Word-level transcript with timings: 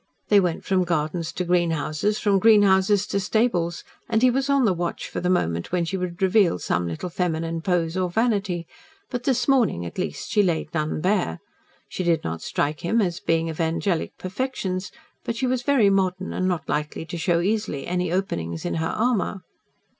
They 0.29 0.39
went 0.39 0.65
from 0.65 0.83
gardens 0.83 1.31
to 1.33 1.43
greenhouses, 1.45 2.17
from 2.17 2.39
greenhouses 2.39 3.05
to 3.05 3.19
stables, 3.19 3.83
and 4.09 4.23
he 4.23 4.31
was 4.31 4.49
on 4.49 4.65
the 4.65 4.73
watch 4.73 5.07
for 5.07 5.19
the 5.19 5.29
moment 5.29 5.71
when 5.71 5.85
she 5.85 5.95
would 5.95 6.23
reveal 6.23 6.57
some 6.57 6.87
little 6.87 7.07
feminine 7.07 7.61
pose 7.61 7.95
or 7.95 8.09
vanity, 8.09 8.65
but, 9.11 9.25
this 9.25 9.47
morning, 9.47 9.85
at 9.85 9.99
least, 9.99 10.31
she 10.31 10.41
laid 10.41 10.73
none 10.73 11.01
bare. 11.01 11.39
She 11.87 12.03
did 12.03 12.23
not 12.23 12.41
strike 12.41 12.79
him 12.79 12.99
as 12.99 13.19
a 13.19 13.27
being 13.27 13.47
of 13.47 13.61
angelic 13.61 14.17
perfections, 14.17 14.91
but 15.23 15.35
she 15.35 15.45
was 15.45 15.61
very 15.61 15.91
modern 15.91 16.33
and 16.33 16.47
not 16.47 16.67
likely 16.67 17.05
to 17.05 17.17
show 17.19 17.39
easily 17.39 17.85
any 17.85 18.11
openings 18.11 18.65
in 18.65 18.73
her 18.81 18.85
armour. 18.87 19.43